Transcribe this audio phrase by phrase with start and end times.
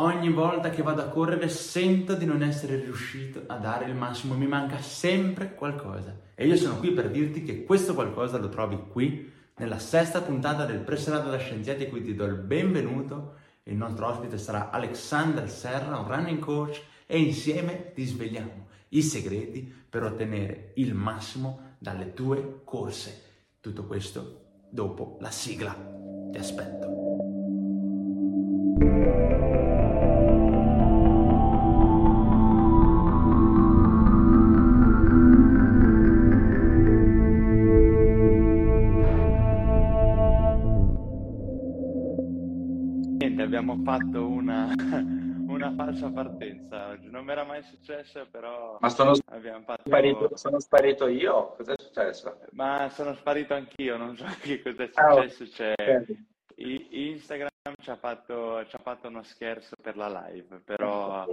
[0.00, 4.34] Ogni volta che vado a correre sento di non essere riuscito a dare il massimo,
[4.34, 6.18] mi manca sempre qualcosa.
[6.34, 10.64] E io sono qui per dirti che questo qualcosa lo trovi qui, nella sesta puntata
[10.64, 13.34] del Preserato da Scienziati, a cui ti do il benvenuto.
[13.64, 19.70] Il nostro ospite sarà Alexander Serra, un running coach, e insieme ti svegliamo i segreti
[19.90, 23.24] per ottenere il massimo dalle tue corse.
[23.60, 25.76] Tutto questo dopo la sigla.
[26.32, 27.00] Ti aspetto.
[43.82, 44.72] Fatto una,
[45.46, 49.14] una falsa partenza oggi, non mi era mai successo, però Ma sono
[49.64, 49.82] fatto...
[49.84, 51.54] sparito, sono sparito io?
[51.56, 52.40] Cos'è successo?
[52.52, 55.74] Ma sono sparito anch'io, non so che cosa è Ah, successo, c'è...
[55.76, 56.16] ok.
[56.56, 57.48] I- Instagram
[57.80, 61.26] ci ha fatto, ci ha fatto uno scherzo per la live, però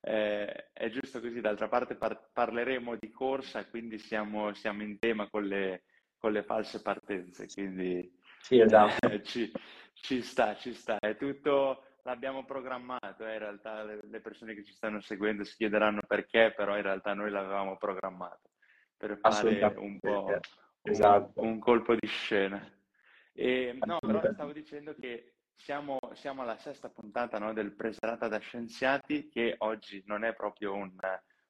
[0.00, 1.40] eh, è giusto così.
[1.40, 5.84] D'altra parte par- parleremo di corsa, quindi siamo, siamo in tema con le,
[6.18, 8.10] con le false partenze, quindi
[8.40, 9.08] Sì, esatto.
[9.08, 9.50] eh, ci,
[9.94, 10.98] ci sta, ci sta.
[10.98, 15.56] È tutto, l'abbiamo programmato, eh, in realtà le, le persone che ci stanno seguendo si
[15.56, 18.50] chiederanno perché, però in realtà noi l'avevamo programmato
[18.96, 20.40] per fare un po' un,
[20.82, 21.40] Esatto.
[21.40, 22.62] un colpo di scena.
[23.32, 28.38] E, no, però stavo dicendo che siamo, siamo alla sesta puntata, no, del Preserata da
[28.38, 30.92] Scienziati, che oggi non è proprio un,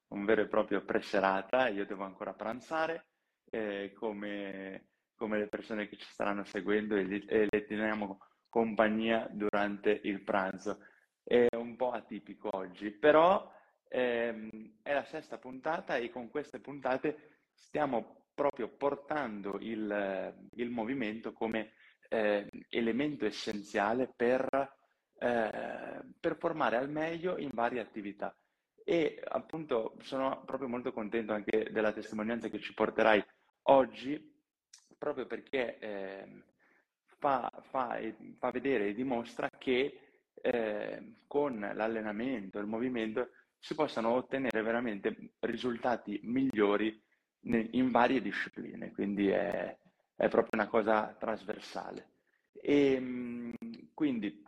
[0.09, 3.07] un vero e proprio preserata, io devo ancora pranzare,
[3.51, 8.19] eh, come, come le persone che ci staranno seguendo e, li- e le teniamo
[8.55, 10.79] compagnia durante il pranzo.
[11.25, 13.53] È un po' atipico oggi, però
[13.89, 21.33] ehm, è la sesta puntata e con queste puntate stiamo proprio portando il, il movimento
[21.33, 21.73] come
[22.09, 24.47] eh, elemento essenziale per,
[25.19, 28.33] eh, per formare al meglio in varie attività.
[28.85, 33.21] E appunto sono proprio molto contento anche della testimonianza che ci porterai
[33.63, 34.33] oggi,
[34.97, 36.45] proprio perché ehm,
[37.25, 37.99] fa, fa
[38.37, 39.99] fa vedere e dimostra che
[40.35, 47.03] eh, con l'allenamento, il movimento, si possano ottenere veramente risultati migliori
[47.47, 49.75] in varie discipline, quindi è,
[50.15, 52.11] è proprio una cosa trasversale.
[52.53, 53.55] E mh,
[53.95, 54.45] quindi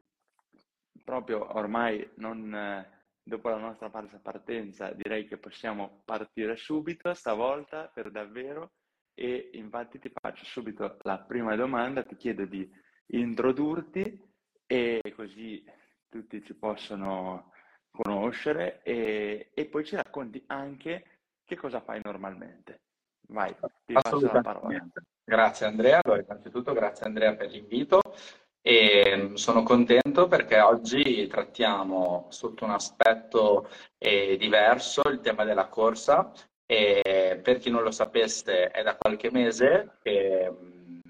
[1.02, 2.84] proprio ormai non,
[3.22, 8.72] dopo la nostra partenza direi che possiamo partire subito stavolta per davvero
[9.18, 12.70] e infatti ti faccio subito la prima domanda, ti chiedo di
[13.06, 14.22] introdurti
[14.66, 15.64] e così
[16.06, 17.52] tutti ci possono
[17.90, 21.04] conoscere e, e poi ci racconti anche
[21.44, 22.82] che cosa fai normalmente.
[23.28, 23.56] Vai,
[23.86, 24.86] ti passo la parola.
[25.24, 26.00] Grazie Andrea.
[26.04, 28.00] Allora, innanzitutto grazie Andrea per l'invito
[28.60, 35.68] e mm, sono contento perché oggi trattiamo sotto un aspetto eh, diverso il tema della
[35.68, 36.32] corsa
[36.66, 40.50] e per chi non lo sapesse è da qualche mese che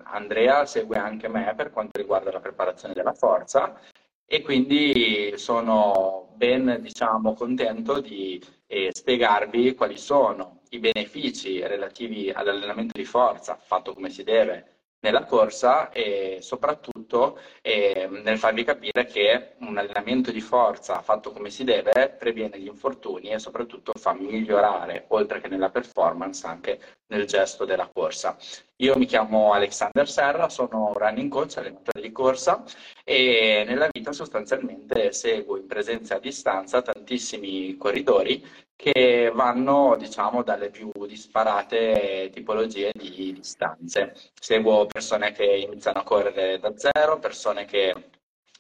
[0.05, 3.81] Andrea segue anche me per quanto riguarda la preparazione della forza
[4.27, 12.99] e quindi sono ben, diciamo, contento di eh, spiegarvi quali sono i benefici relativi all'allenamento
[12.99, 14.76] di forza fatto come si deve
[15.07, 21.51] nella corsa e soprattutto eh, nel farvi capire che un allenamento di forza fatto come
[21.51, 27.25] si deve previene gli infortuni e soprattutto fa migliorare, oltre che nella performance, anche nel
[27.27, 28.37] gesto della corsa.
[28.81, 32.63] Io mi chiamo Alexander Serra, sono un running coach, allenatore di corsa
[33.05, 38.45] e nella vita sostanzialmente seguo in presenza a distanza tantissimi corridori
[38.77, 44.15] che vanno, diciamo, dalle più disparate tipologie di distanze.
[44.39, 48.11] Seguo persone che iniziano a correre da zero, persone che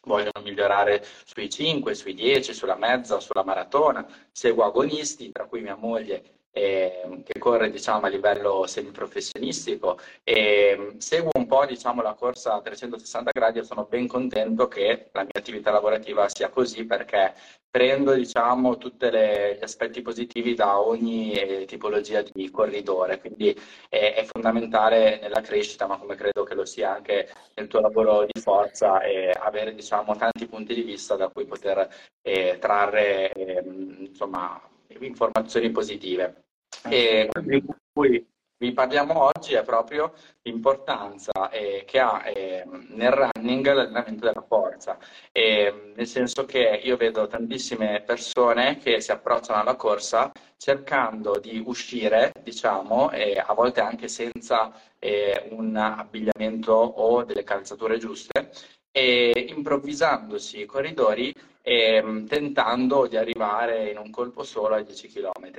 [0.04, 4.06] vogliono migliorare sui 5, sui 10, sulla mezza, sulla maratona.
[4.33, 11.30] Seguo agonisti, tra cui mia moglie, eh, che corre, diciamo, a livello semiprofessionistico e seguo
[11.36, 15.32] un po', diciamo, la corsa a 360 gradi e sono ben contento che la mia
[15.34, 17.34] attività lavorativa sia così perché
[17.70, 23.54] prendo, diciamo, tutti gli aspetti positivi da ogni eh, tipologia di corridore, quindi
[23.91, 28.24] è, è fondamentale nella crescita, ma come credo che lo sia anche nel tuo lavoro
[28.24, 31.86] di forza, e avere, diciamo, tanti punti di vista da cui poter
[32.22, 34.59] eh, trarre, ehm, insomma,
[35.00, 36.46] informazioni positive.
[36.88, 38.26] E quello di cui
[38.58, 44.96] vi parliamo oggi è proprio l'importanza eh, che ha eh, nel running l'allenamento della forza,
[45.30, 51.62] e, nel senso che io vedo tantissime persone che si approcciano alla corsa cercando di
[51.66, 58.50] uscire, diciamo, e a volte anche senza eh, un abbigliamento o delle calzature giuste,
[58.90, 61.30] e improvvisandosi i corridori
[61.66, 65.51] ehm, tentando di arrivare in un colpo solo ai 10 km.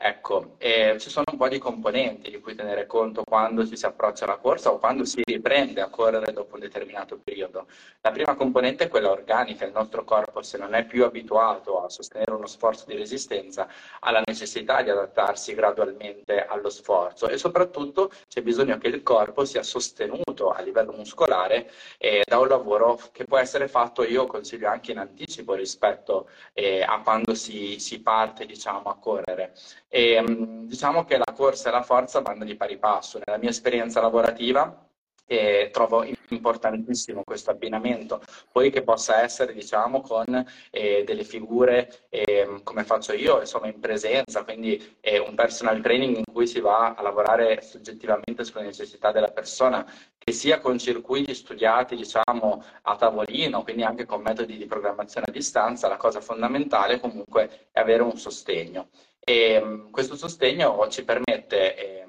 [0.00, 3.84] Ecco, eh, ci sono un po' di componenti di cui tenere conto quando ci si
[3.84, 7.66] approccia alla corsa o quando si riprende a correre dopo un determinato periodo.
[8.02, 11.88] La prima componente è quella organica, il nostro corpo se non è più abituato a
[11.88, 13.66] sostenere uno sforzo di resistenza
[13.98, 19.44] ha la necessità di adattarsi gradualmente allo sforzo e soprattutto c'è bisogno che il corpo
[19.44, 24.68] sia sostenuto a livello muscolare eh, da un lavoro che può essere fatto, io consiglio
[24.68, 29.54] anche in anticipo rispetto eh, a quando si, si parte diciamo, a correre.
[29.88, 33.20] E, mm, diciamo che la corsa e la forza vanno di pari passo.
[33.24, 34.86] Nella mia esperienza lavorativa
[35.26, 36.02] e trovo
[36.34, 38.20] importantissimo questo abbinamento,
[38.52, 43.80] poi che possa essere diciamo con eh, delle figure eh, come faccio io, insomma in
[43.80, 49.12] presenza, quindi eh, un personal training in cui si va a lavorare soggettivamente sulle necessità
[49.12, 49.86] della persona,
[50.28, 55.32] che sia con circuiti studiati diciamo a tavolino, quindi anche con metodi di programmazione a
[55.32, 58.88] distanza, la cosa fondamentale comunque è avere un sostegno.
[59.20, 62.07] E, mm, questo sostegno ci permette ehm,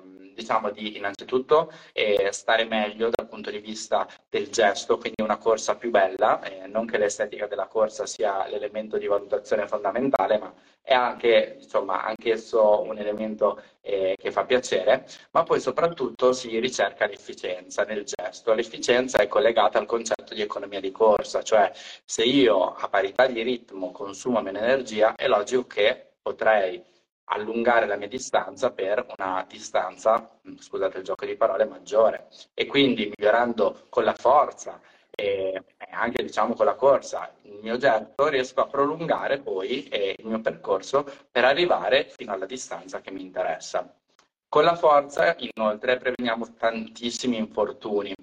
[0.49, 5.75] diciamo di innanzitutto eh, stare meglio dal punto di vista del gesto, quindi una corsa
[5.75, 10.51] più bella, eh, non che l'estetica della corsa sia l'elemento di valutazione fondamentale, ma
[10.81, 17.05] è anche, insomma, anch'esso un elemento eh, che fa piacere, ma poi soprattutto si ricerca
[17.05, 18.53] l'efficienza nel gesto.
[18.55, 21.71] L'efficienza è collegata al concetto di economia di corsa, cioè
[22.03, 26.83] se io a parità di ritmo consumo meno energia, è logico che potrei
[27.31, 32.27] allungare la mia distanza per una distanza, mm, scusate il gioco di parole, maggiore.
[32.53, 34.79] E quindi migliorando con la forza
[35.11, 35.61] e
[35.91, 40.39] anche diciamo con la corsa il mio getto riesco a prolungare poi eh, il mio
[40.39, 43.93] percorso per arrivare fino alla distanza che mi interessa.
[44.47, 48.13] Con la forza inoltre preveniamo tantissimi infortuni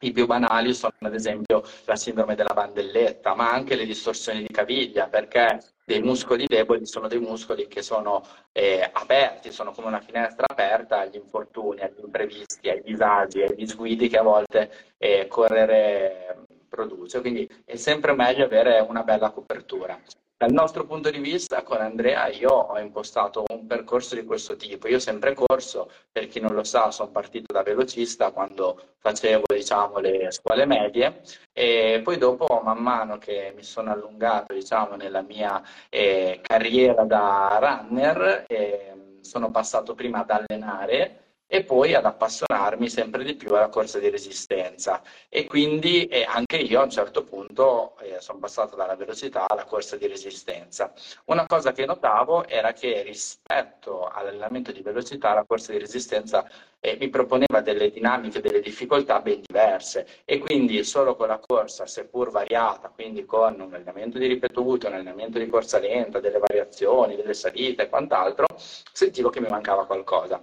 [0.00, 4.48] i più banali sono ad esempio la sindrome della bandelletta, ma anche le distorsioni di
[4.52, 10.00] caviglia, perché dei muscoli deboli sono dei muscoli che sono eh, aperti, sono come una
[10.00, 16.44] finestra aperta agli infortuni, agli imprevisti, ai disagi, ai disguidi che a volte eh, correre
[16.68, 17.20] produce.
[17.20, 20.00] Quindi è sempre meglio avere una bella copertura.
[20.40, 24.88] Dal nostro punto di vista, con Andrea, io ho impostato un percorso di questo tipo.
[24.88, 29.44] Io ho sempre corso, per chi non lo sa, sono partito da velocista quando facevo
[29.54, 31.20] diciamo, le scuole medie
[31.52, 37.58] e poi dopo, man mano che mi sono allungato diciamo, nella mia eh, carriera da
[37.60, 43.68] runner, eh, sono passato prima ad allenare e poi ad appassionarmi sempre di più alla
[43.68, 48.76] corsa di resistenza e quindi eh, anche io a un certo punto eh, sono passato
[48.76, 50.92] dalla velocità alla corsa di resistenza.
[51.24, 56.48] Una cosa che notavo era che rispetto all'allenamento di velocità la corsa di resistenza
[56.78, 61.84] eh, mi proponeva delle dinamiche, delle difficoltà ben diverse e quindi solo con la corsa,
[61.84, 67.16] seppur variata, quindi con un allenamento di ripetuto, un allenamento di corsa lenta, delle variazioni,
[67.16, 70.40] delle salite e quant'altro, sentivo che mi mancava qualcosa.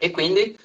[0.00, 0.56] E quindi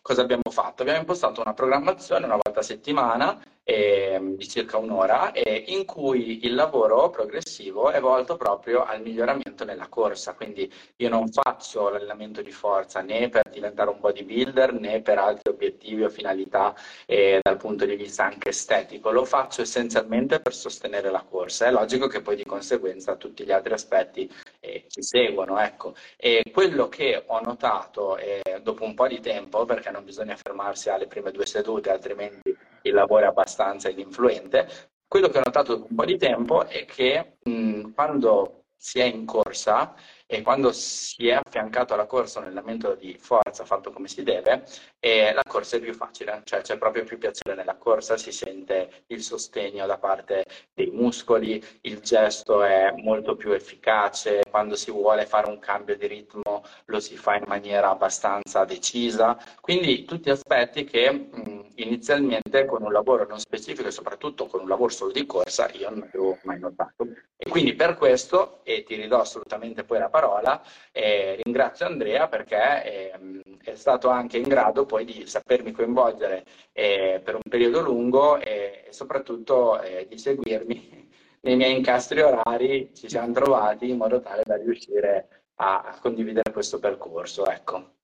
[0.00, 0.82] cosa abbiamo fatto?
[0.82, 6.46] Abbiamo impostato una programmazione una volta a settimana eh, di circa un'ora eh, in cui
[6.46, 10.34] il lavoro progressivo è volto proprio al miglioramento nella corsa.
[10.34, 15.50] Quindi io non faccio l'allenamento di forza né per diventare un bodybuilder né per altri
[15.50, 16.76] obiettivi o finalità
[17.06, 21.66] eh, dal punto di vista anche estetico, lo faccio essenzialmente per sostenere la corsa.
[21.66, 24.30] È logico che poi di conseguenza tutti gli altri aspetti
[24.60, 25.58] eh, ci seguono.
[25.58, 25.94] Ecco.
[26.16, 30.88] E quello che ho notato eh, dopo un po' di tempo, perché non bisogna fermarsi
[30.88, 32.45] alle prime due sedute, altrimenti
[32.88, 34.68] il lavoro è abbastanza ininfluente.
[35.06, 39.04] Quello che ho notato dopo un po' di tempo è che mh, quando si è
[39.04, 39.94] in corsa
[40.26, 44.64] e quando si è affiancato alla corsa un allenamento di forza fatto come si deve,
[44.98, 49.04] eh, la corsa è più facile, cioè c'è proprio più piacere nella corsa, si sente
[49.08, 55.26] il sostegno da parte dei muscoli, il gesto è molto più efficace, quando si vuole
[55.26, 60.84] fare un cambio di ritmo lo si fa in maniera abbastanza decisa, quindi tutti aspetti
[60.84, 65.26] che mh, inizialmente con un lavoro non specifico e soprattutto con un lavoro solo di
[65.26, 67.06] corsa io non avevo mai notato.
[67.36, 72.84] E quindi per questo, e ti ridò assolutamente poi la parola, eh, ringrazio Andrea perché
[72.84, 78.38] eh, è stato anche in grado poi di sapermi coinvolgere eh, per un periodo lungo
[78.38, 81.08] e, soprattutto eh, di seguirmi
[81.42, 86.52] nei miei incastri orari, ci siamo trovati in modo tale da riuscire a, a condividere
[86.52, 87.46] questo percorso.
[87.46, 87.95] Ecco.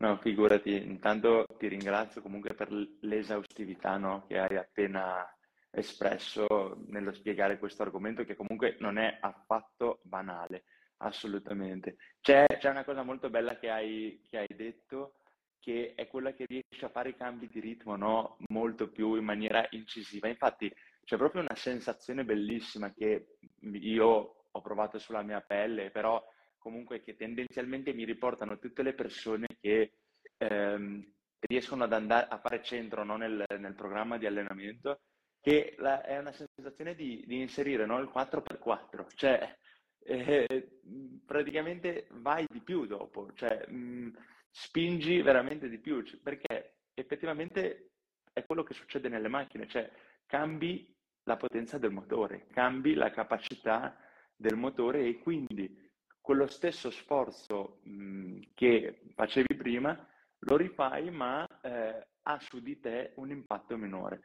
[0.00, 5.30] No, figurati, intanto ti ringrazio comunque per l'esaustività no, che hai appena
[5.70, 10.64] espresso nello spiegare questo argomento che comunque non è affatto banale,
[10.98, 11.96] assolutamente.
[12.22, 15.16] C'è, c'è una cosa molto bella che hai, che hai, detto,
[15.58, 18.38] che è quella che riesce a fare i cambi di ritmo no?
[18.48, 20.28] molto più in maniera incisiva.
[20.28, 20.72] Infatti
[21.04, 23.36] c'è proprio una sensazione bellissima che
[23.72, 26.24] io ho provato sulla mia pelle, però
[26.60, 29.94] comunque che tendenzialmente mi riportano tutte le persone che
[30.36, 35.00] ehm, riescono ad andare a fare centro no, nel, nel, programma di allenamento,
[35.40, 39.56] che la, è una sensazione di, di inserire no, il 4x4, cioè
[40.04, 40.78] eh,
[41.24, 44.12] praticamente vai di più dopo, cioè mh,
[44.50, 47.92] spingi veramente di più, perché effettivamente
[48.32, 49.90] è quello che succede nelle macchine, cioè
[50.26, 53.96] cambi la potenza del motore, cambi la capacità
[54.36, 55.89] del motore e quindi
[56.20, 60.06] quello stesso sforzo mh, che facevi prima
[60.40, 64.22] lo rifai ma eh, ha su di te un impatto minore.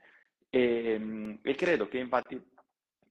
[0.50, 2.42] E, mh, e credo che infatti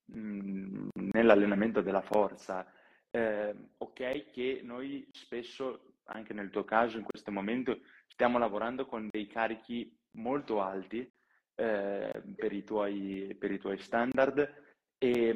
[0.07, 2.71] nell'allenamento della forza,
[3.11, 9.09] eh, ok che noi spesso, anche nel tuo caso in questo momento, stiamo lavorando con
[9.11, 11.11] dei carichi molto alti
[11.57, 14.63] eh, per, i tuoi, per i tuoi standard
[14.99, 15.33] e,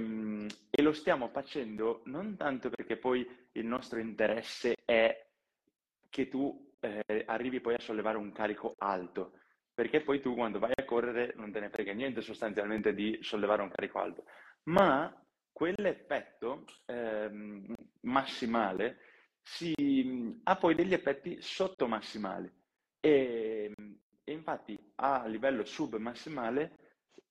[0.78, 5.26] e, lo stiamo facendo non tanto perché poi il nostro interesse è
[6.08, 9.32] che tu eh, arrivi poi a sollevare un carico alto,
[9.74, 13.62] perché poi tu quando vai a correre non te ne frega niente sostanzialmente di sollevare
[13.62, 14.24] un carico alto,
[14.64, 15.12] ma
[15.50, 17.28] quell'effetto eh,
[18.02, 18.98] massimale
[19.42, 22.50] si, ha poi degli effetti sottomassimali.
[23.00, 23.72] E,
[24.22, 26.76] e infatti a livello submassimale,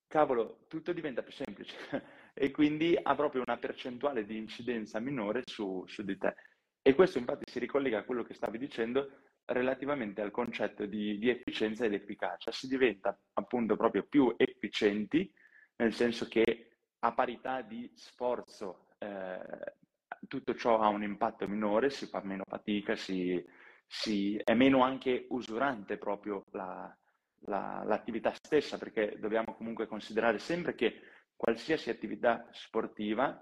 [0.08, 5.84] cavolo, tutto diventa più semplice e quindi ha proprio una percentuale di incidenza minore su,
[5.88, 6.36] su di te.
[6.82, 9.10] E questo infatti si ricollega a quello che stavi dicendo
[9.46, 12.52] relativamente al concetto di, di, efficienza ed efficacia.
[12.52, 15.32] Si diventa appunto proprio più efficienti,
[15.78, 19.40] nel senso che a parità di sforzo eh,
[20.28, 23.44] tutto ciò ha un impatto minore, si fa meno fatica, si,
[23.86, 26.96] si, è meno anche usurante proprio la,
[27.46, 31.02] la, l'attività stessa, perché dobbiamo comunque considerare sempre che
[31.38, 33.42] qualsiasi attività sportiva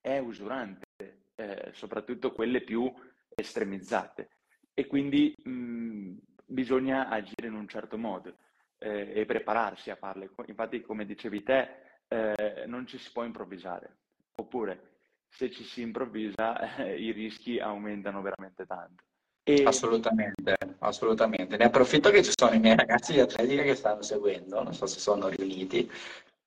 [0.00, 0.86] è usurante,
[1.36, 2.92] eh, soprattutto quelle più
[3.34, 4.30] estremizzate
[4.74, 6.14] e quindi mh,
[6.46, 8.36] bisogna agire in un certo modo
[8.78, 10.30] eh, e prepararsi a farle.
[10.46, 11.68] Infatti, come dicevi te,
[12.08, 13.98] eh, non ci si può improvvisare,
[14.36, 14.96] oppure
[15.28, 19.04] se ci si improvvisa eh, i rischi aumentano veramente tanto.
[19.42, 19.64] E...
[19.64, 21.56] Assolutamente, assolutamente.
[21.56, 24.86] Ne approfitto che ci sono i miei ragazzi di atletica che stanno seguendo, non so
[24.86, 25.90] se sono riuniti,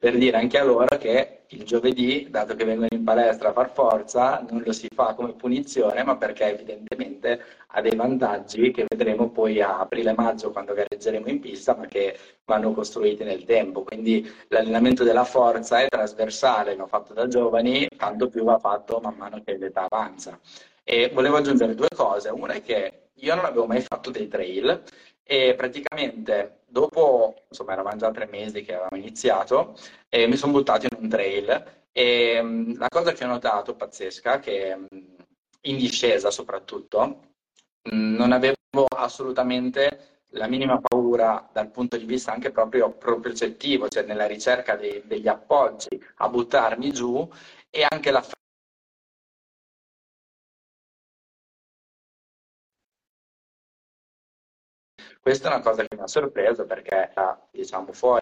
[0.01, 3.71] per dire anche a loro che il giovedì, dato che vengono in palestra a far
[3.71, 9.29] forza, non lo si fa come punizione, ma perché evidentemente ha dei vantaggi che vedremo
[9.29, 13.83] poi a aprile-maggio quando gareggeremo in pista, ma che vanno costruiti nel tempo.
[13.83, 19.13] Quindi l'allenamento della forza è trasversale, l'ho fatto da giovani, tanto più va fatto man
[19.17, 20.39] mano che l'età avanza.
[20.83, 22.29] E volevo aggiungere due cose.
[22.29, 24.81] Una è che io non avevo mai fatto dei trail
[25.23, 29.77] e praticamente dopo, insomma, eravamo già tre mesi che avevamo iniziato,
[30.09, 34.77] e mi sono buttato in un trail e la cosa che ho notato pazzesca, che
[35.61, 37.19] in discesa soprattutto,
[37.91, 38.55] non avevo
[38.95, 45.01] assolutamente la minima paura dal punto di vista anche proprio propriocettivo, cioè nella ricerca dei,
[45.05, 47.27] degli appoggi a buttarmi giù
[47.69, 48.23] e anche la
[55.21, 58.21] Questa è una cosa che mi ha sorpreso perché era, diciamo, fuori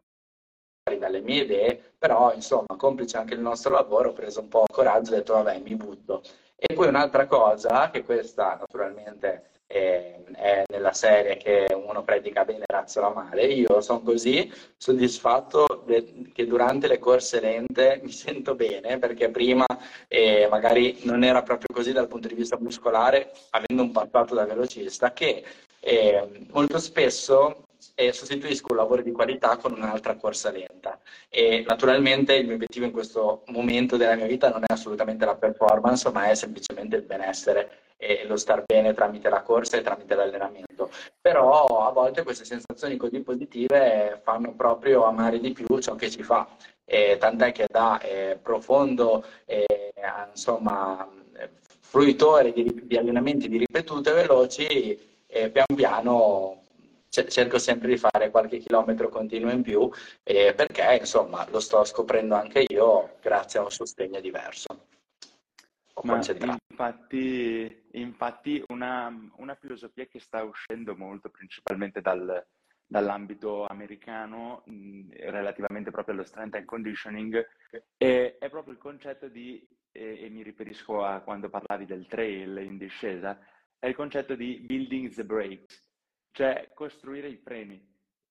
[0.97, 5.11] dalle mie idee, però insomma, complice anche il nostro lavoro, ho preso un po' coraggio
[5.11, 6.21] e ho detto vabbè, mi butto.
[6.57, 12.63] E poi un'altra cosa, che questa naturalmente è, è nella serie che uno predica bene
[12.67, 18.55] e razzola male, io sono così soddisfatto de- che durante le corse lente mi sento
[18.55, 19.65] bene, perché prima
[20.09, 24.45] eh, magari non era proprio così dal punto di vista muscolare, avendo un passato da
[24.45, 25.45] velocista, che
[25.79, 31.00] eh, molto spesso eh, sostituisco un lavoro di qualità con un'altra corsa lenta.
[31.29, 35.36] E naturalmente il mio obiettivo in questo momento della mia vita non è assolutamente la
[35.36, 40.15] performance ma è semplicemente il benessere e lo star bene tramite la corsa e tramite
[40.15, 40.89] l'allenamento.
[41.19, 46.24] Però a volte queste sensazioni così positive fanno proprio amare di più ciò che ci
[46.24, 46.48] fa.
[46.86, 49.91] E tant'è che da eh, profondo eh,
[50.31, 51.07] insomma
[51.81, 56.63] fruitore di, di allenamenti di ripetute veloci e pian piano
[57.09, 59.89] cerco sempre di fare qualche chilometro continuo in più
[60.24, 64.86] eh, perché insomma lo sto scoprendo anche io grazie a un sostegno diverso.
[66.69, 72.45] infatti, infatti una, una, filosofia che sta uscendo molto principalmente dal,
[72.86, 77.45] dall'ambito americano mh, relativamente proprio allo strength and conditioning
[77.98, 82.57] è, è proprio il concetto di, e, e mi riferisco a quando parlavi del trail
[82.59, 83.38] in discesa,
[83.79, 85.89] è il concetto di building the brakes,
[86.31, 87.81] cioè costruire i freni.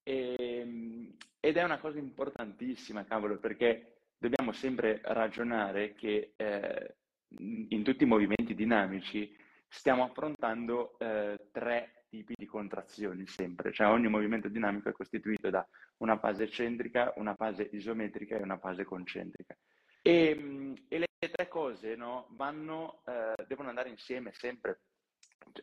[0.02, 6.94] E, ehm, ed è una cosa importantissima, cavolo, perché dobbiamo sempre ragionare che eh,
[7.38, 9.34] in tutti i movimenti dinamici
[9.68, 15.66] stiamo affrontando eh, tre tipi di contrazioni sempre, cioè ogni movimento dinamico è costituito da
[15.98, 19.56] una fase eccentrica, una fase isometrica e una fase concentrica.
[20.00, 24.80] E, e le tre cose no, vanno, eh, devono andare insieme sempre.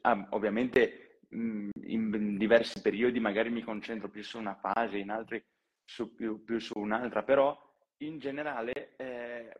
[0.01, 5.43] Ah, ovviamente mh, in diversi periodi magari mi concentro più su una fase, in altri
[5.83, 7.57] su, più, più, su un'altra, però
[7.97, 9.55] in generale eh,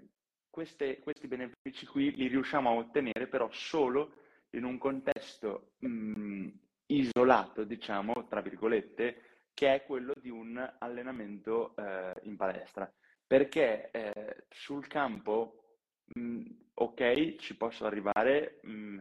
[0.50, 4.14] queste, questi benefici qui li riusciamo a ottenere però solo
[4.52, 6.48] in un contesto mh,
[6.88, 9.22] isolato, diciamo, tra virgolette,
[9.54, 12.92] che è quello di un allenamento eh, in palestra.
[13.28, 15.78] Perché eh, sul campo,
[16.14, 16.42] mh,
[16.76, 18.98] ok, ci posso arrivare, mh,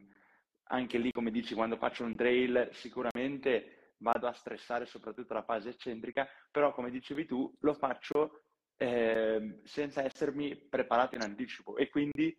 [0.74, 5.70] anche lì, come dici, quando faccio un trail, sicuramente vado a stressare soprattutto la fase
[5.70, 8.42] eccentrica, però come dicevi tu, lo faccio
[8.76, 12.36] eh, senza essermi preparato in anticipo e quindi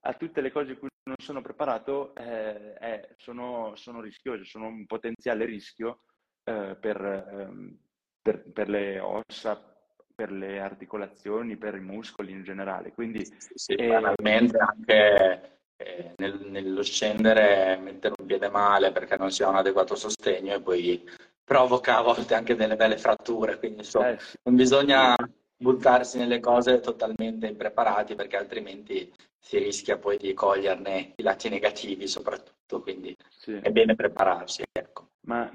[0.00, 4.86] a tutte le cose cui non sono preparato eh, eh, sono, sono, rischiose, sono un
[4.86, 6.02] potenziale rischio
[6.44, 7.78] eh, per, ehm,
[8.20, 9.76] per, per, le ossa,
[10.14, 12.92] per le articolazioni, per i muscoli in generale.
[12.92, 19.30] Quindi, sì, eh, banalmente anche eh, nel, nello scendere mettere un piede male perché non
[19.30, 21.08] si ha un adeguato sostegno e poi
[21.44, 25.16] provoca a volte anche delle belle fratture, quindi insomma, eh, non bisogna
[25.56, 32.06] buttarsi nelle cose totalmente impreparati perché altrimenti si rischia poi di coglierne i lati negativi
[32.06, 33.52] soprattutto, quindi sì.
[33.54, 34.62] è bene prepararsi.
[34.70, 35.10] Ecco.
[35.26, 35.50] Ma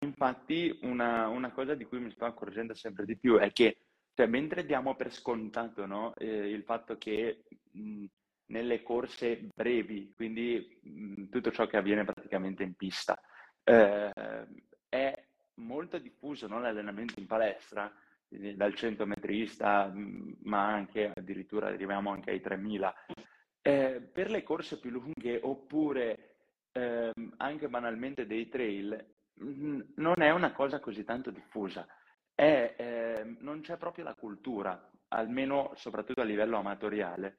[0.00, 3.76] infatti una, una, cosa di cui mi sto accorgendo sempre di più è che
[4.14, 8.04] cioè, mentre diamo per scontato no, eh, il fatto che mh,
[8.46, 13.20] nelle corse brevi, quindi mh, tutto ciò che avviene praticamente in pista,
[13.64, 14.10] eh,
[14.88, 15.24] è
[15.54, 17.92] molto diffuso no, l'allenamento in palestra,
[18.28, 19.92] dal 100 metrista,
[20.42, 22.94] ma anche addirittura arriviamo anche ai 3000.
[23.62, 26.34] Eh, per le corse più lunghe oppure
[26.72, 31.86] eh, anche banalmente dei trail, mh, non è una cosa così tanto diffusa.
[32.34, 37.36] È, eh, non c'è proprio la cultura, almeno soprattutto a livello amatoriale,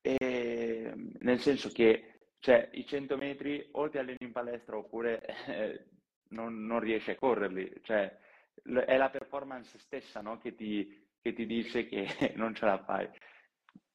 [0.00, 2.10] e, nel senso che
[2.40, 5.84] cioè, i 100 metri o ti alleni in palestra oppure eh,
[6.28, 7.80] non, non riesci a correrli.
[7.82, 8.18] Cioè,
[8.62, 10.38] è la performance stessa no?
[10.38, 13.08] che, ti, che, ti, dice che non ce la fai.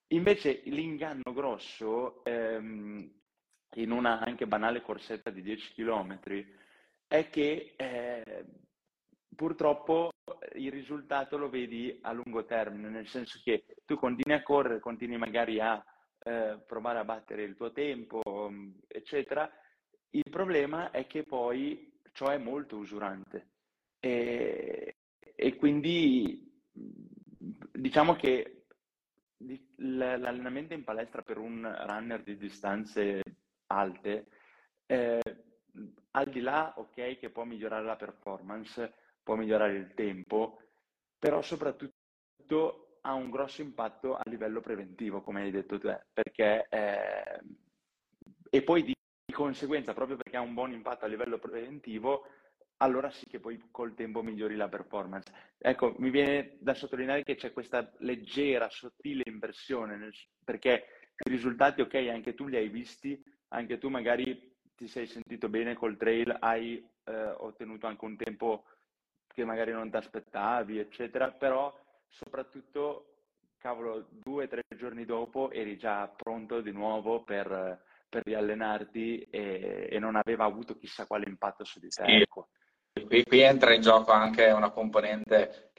[0.10, 3.12] Invece l'inganno grosso, ehm,
[3.76, 6.20] in una anche banale corsetta di 10 km,
[7.08, 8.46] è che eh,
[9.36, 10.12] purtroppo
[10.54, 15.18] il risultato lo vedi a lungo termine, nel senso che tu continui a correre, continui
[15.18, 15.84] magari a
[16.28, 18.22] eh, provare a battere il tuo tempo,
[18.88, 19.50] eccetera.
[20.10, 23.50] Il problema è che poi ciò è molto usurante
[24.00, 28.66] e, e quindi diciamo che
[29.78, 33.22] l'allenamento in palestra per un runner di distanze
[33.68, 34.28] alte,
[34.88, 35.22] eh,
[36.12, 40.62] al di là, ok, che può migliorare la performance, può migliorare il tempo,
[41.20, 47.40] però soprattutto ha un grosso impatto a livello preventivo, come hai detto te, perché eh,
[48.50, 48.94] e poi di
[49.32, 52.26] conseguenza, proprio perché ha un buon impatto a livello preventivo,
[52.78, 55.32] allora sì che poi col tempo migliori la performance.
[55.60, 60.14] Ecco, mi viene da sottolineare che c'è questa leggera, sottile inversione, nel,
[60.44, 60.86] perché
[61.24, 65.76] i risultati, ok, anche tu li hai visti, anche tu magari ti sei sentito bene
[65.76, 68.66] col trail, hai eh, ottenuto anche un tempo
[69.28, 71.72] che magari non ti aspettavi, eccetera, però
[72.10, 73.16] soprattutto,
[73.58, 79.88] cavolo, due o tre giorni dopo eri già pronto di nuovo per, per riallenarti e,
[79.92, 82.04] e, non aveva avuto chissà quale impatto su di te.
[82.04, 82.48] Ecco.
[83.08, 85.72] Qui, qui, entra in gioco anche una componente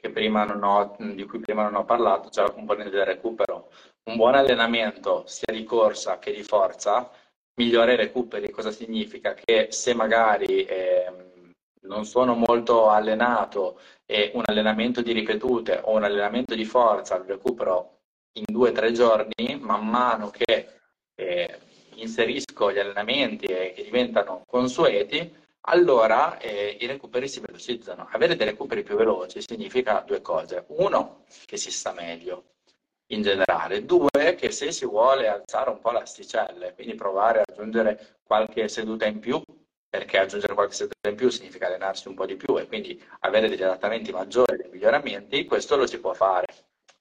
[0.61, 3.71] ho, di cui prima non ho parlato, cioè la componente del recupero.
[4.03, 7.09] Un buon allenamento sia di corsa che di forza
[7.55, 8.51] migliora i recuperi.
[8.51, 9.33] Cosa significa?
[9.33, 11.11] Che se magari eh,
[11.81, 17.25] non sono molto allenato e un allenamento di ripetute o un allenamento di forza lo
[17.25, 17.99] recupero
[18.33, 20.67] in due o tre giorni, man mano che
[21.15, 21.59] eh,
[21.95, 28.07] inserisco gli allenamenti e che diventano consueti, allora eh, i recuperi si velocizzano.
[28.11, 30.65] Avere dei recuperi più veloci significa due cose.
[30.67, 32.53] Uno, che si sta meglio
[33.07, 33.85] in generale.
[33.85, 39.05] Due, che se si vuole alzare un po' l'asticella, quindi provare ad aggiungere qualche seduta
[39.05, 39.41] in più,
[39.89, 43.49] perché aggiungere qualche seduta in più significa allenarsi un po' di più e quindi avere
[43.49, 46.45] degli adattamenti maggiori, dei miglioramenti, questo lo si può fare.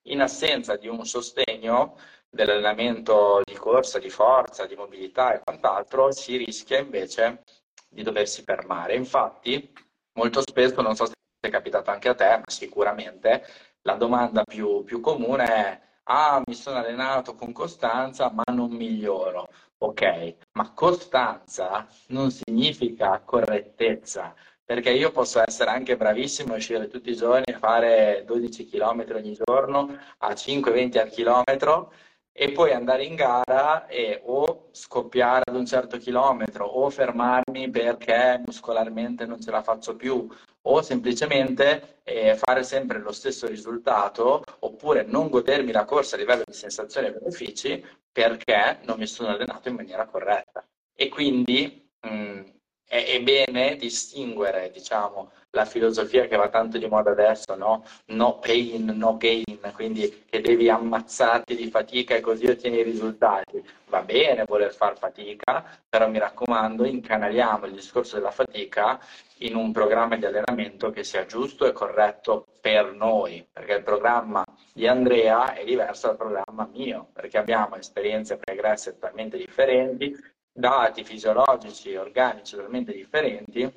[0.02, 1.98] In assenza di un sostegno
[2.30, 7.42] dell'allenamento di corsa, di forza, di mobilità e quant'altro, si rischia invece
[7.88, 8.94] di doversi fermare.
[8.94, 9.72] Infatti,
[10.14, 13.44] molto spesso, non so se è capitato anche a te, ma sicuramente
[13.82, 19.48] la domanda più, più comune è ah, mi sono allenato con costanza, ma non miglioro.
[19.78, 27.10] Ok, ma costanza non significa correttezza, perché io posso essere anche bravissimo a uscire tutti
[27.10, 31.92] i giorni a fare 12 km ogni giorno a 5-20 al chilometro
[32.32, 38.42] e poi andare in gara e o scoppiare ad un certo chilometro o fermarmi perché
[38.44, 40.28] muscolarmente non ce la faccio più
[40.68, 46.42] o semplicemente eh, fare sempre lo stesso risultato oppure non godermi la corsa a livello
[46.44, 50.66] di sensazioni e benefici perché non mi sono allenato in maniera corretta.
[50.94, 52.40] E quindi mh,
[52.86, 57.82] è, è, bene distinguere, diciamo, la filosofia che va tanto di moda adesso, no?
[58.08, 63.64] No pain, no gain, quindi che devi ammazzarti di fatica e così ottieni i risultati.
[63.88, 69.00] Va bene voler far fatica, però mi raccomando, incanaliamo il discorso della fatica
[69.38, 74.44] in un programma di allenamento che sia giusto e corretto per noi, perché il programma
[74.74, 80.14] di Andrea è diverso dal programma mio, perché abbiamo esperienze pregresse totalmente differenti,
[80.52, 83.70] dati fisiologici e organici totalmente differenti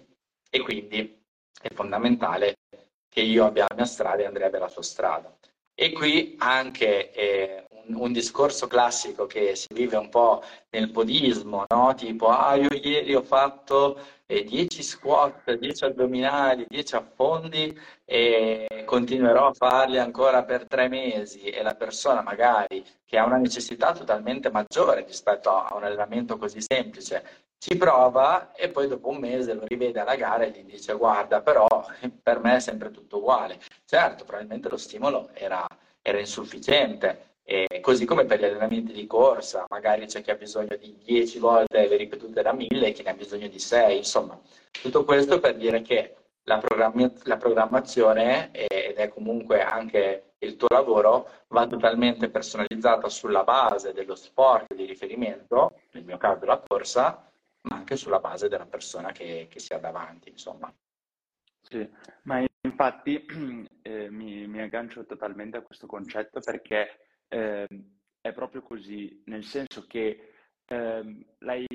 [0.51, 1.18] e quindi
[1.62, 2.58] è fondamentale
[3.10, 5.36] che io abbia la mia strada e Andrea abbia la sua strada.
[5.74, 11.65] E qui anche eh, un, un, discorso classico che si vive un po' nel podismo,
[11.69, 11.93] no?
[11.95, 19.48] tipo, ah, io ieri ho fatto eh, 10 squat, 10 addominali, 10 affondi e continuerò
[19.48, 24.52] a farli ancora per tre mesi e la persona magari che ha una necessità totalmente
[24.52, 29.65] maggiore rispetto a un allenamento così semplice ci prova e poi dopo un mese lo
[29.65, 31.67] rivede alla gara e gli dice guarda però
[32.24, 33.60] per me è sempre tutto uguale.
[33.86, 35.65] Certo, probabilmente lo stimolo era,
[36.02, 40.76] era insufficiente, e così come per gli allenamenti di corsa, magari c'è chi ha bisogno
[40.78, 44.39] di 10 volte le ripetute da 1000 e chi ne ha bisogno di 6, insomma,
[44.72, 50.67] tutto questo per dire che la, programma- la programmazione ed è comunque anche il tuo
[50.69, 57.28] lavoro va totalmente personalizzata sulla base dello sport di riferimento, nel mio caso la corsa,
[57.69, 60.73] ma anche sulla base della persona che, che si ha davanti, insomma.
[61.62, 61.88] Sì,
[62.23, 63.25] ma infatti
[63.82, 67.67] eh, mi, mi, aggancio totalmente a questo concetto perché eh,
[68.21, 70.34] è proprio così, nel senso che
[70.65, 71.67] eh, lei,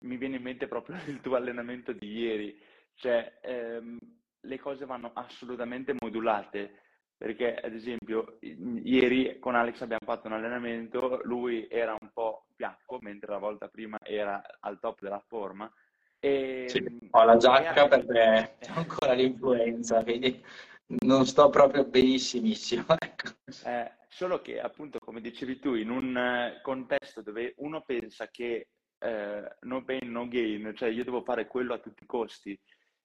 [0.00, 2.60] mi viene in mente proprio il tuo allenamento di ieri,
[2.94, 3.98] cioè ehm,
[4.40, 6.82] le cose vanno assolutamente modulate
[7.20, 12.96] perché ad esempio ieri con Alex abbiamo fatto un allenamento, lui era un po' piacco,
[13.02, 15.70] mentre la volta prima era al top della forma.
[16.18, 20.42] E, sì, ho la giacca perché ho ancora l'influenza, quindi
[21.00, 22.86] non sto proprio benissimissimo.
[22.98, 23.32] Ecco.
[23.66, 29.56] Eh, solo che appunto, come dicevi tu, in un contesto dove uno pensa che eh,
[29.60, 32.58] no pain, no gain, cioè io devo fare quello a tutti i costi,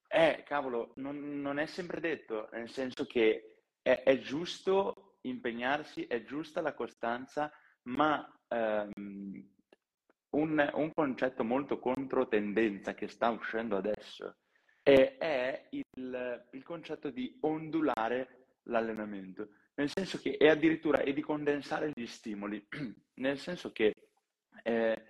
[0.07, 3.54] eh, cavolo, non, non è sempre detto, nel senso che
[3.85, 7.51] è, è giusto impegnarsi, è giusta la costanza,
[7.83, 9.47] ma ehm,
[10.31, 14.37] un, un, concetto molto controtendenza che sta uscendo adesso
[14.81, 21.21] è, è il, il, concetto di ondulare l'allenamento, nel senso che è addirittura e di
[21.21, 22.65] condensare gli stimoli,
[23.21, 23.93] nel senso che
[24.63, 25.03] eh,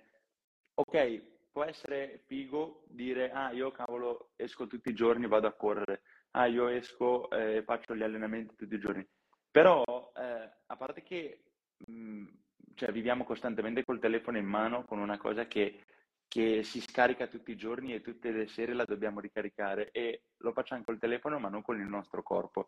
[0.74, 6.02] ok, può essere figo dire ah io cavolo esco tutti i giorni, vado a correre,
[6.36, 9.06] ah io esco e faccio gli allenamenti tutti i giorni.
[9.50, 11.44] Però, eh, a parte che
[11.86, 12.26] mh, mm,
[12.74, 15.84] cioè, viviamo costantemente col telefono in mano con una cosa che,
[16.28, 20.52] che, si scarica tutti i giorni e tutte le sere la dobbiamo ricaricare e lo
[20.52, 22.66] facciamo col telefono ma non con il nostro corpo.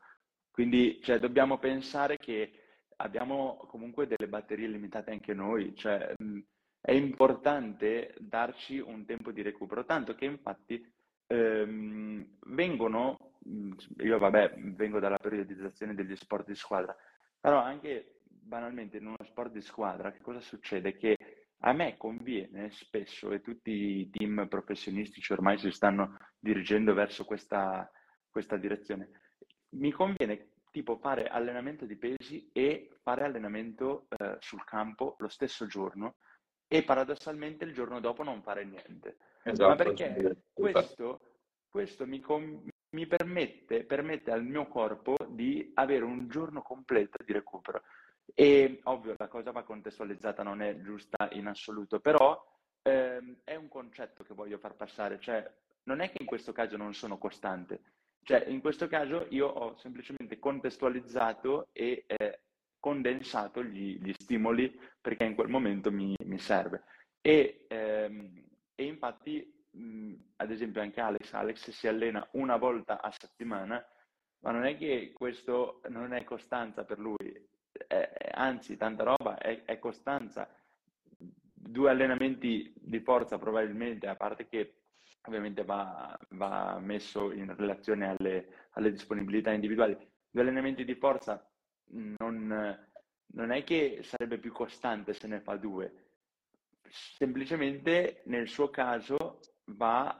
[0.50, 2.50] Quindi cioè, dobbiamo pensare che
[2.96, 6.38] abbiamo comunque delle batterie limitate anche noi, cioè, mh,
[6.80, 10.84] è importante darci un tempo di recupero, tanto che infatti
[11.26, 16.94] ehm, vengono, mm, io vabbè vengo dalla periodizzazione degli sport di squadra,
[17.40, 20.96] però anche banalmente in uno sport di squadra che cosa succede?
[20.96, 21.16] Che
[21.62, 27.90] a me conviene spesso, e tutti i team professionistici ormai si stanno dirigendo verso questa,
[28.30, 29.10] questa direzione,
[29.70, 35.66] mi conviene tipo fare allenamento di pesi e fare allenamento eh, sul campo lo stesso
[35.66, 36.16] giorno
[36.68, 39.16] e paradossalmente il giorno dopo non fare niente.
[39.42, 41.20] Esatto, Ma perché questo,
[41.68, 47.32] questo mi, com- mi permette, permette al mio corpo di avere un giorno completo di
[47.32, 47.82] recupero.
[48.34, 52.40] E ovvio, la cosa va contestualizzata, non è giusta in assoluto, però
[52.82, 55.50] ehm, è un concetto che voglio far passare, cioè
[55.84, 57.80] non è che in questo caso non sono costante,
[58.22, 62.40] cioè in questo caso io ho semplicemente contestualizzato e eh,
[62.78, 66.84] condensato gli, gli, stimoli perché in quel momento mi, mi serve.
[67.20, 73.10] E, ehm, e infatti, mh, ad esempio, anche Alex, Alex si allena una volta a
[73.10, 73.84] settimana
[74.40, 77.16] ma non è che questo non è costanza per lui,
[77.86, 80.48] è, anzi tanta roba è, è costanza.
[81.60, 84.74] Due allenamenti di forza probabilmente, a parte che
[85.22, 89.96] ovviamente va, va messo in relazione alle, alle, disponibilità individuali.
[90.30, 91.44] Due allenamenti di forza
[91.90, 92.88] non,
[93.26, 96.10] non è che sarebbe più costante se ne fa due,
[96.88, 100.18] semplicemente nel suo caso va,